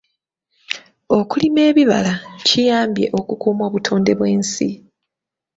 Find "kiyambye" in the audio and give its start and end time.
2.45-3.05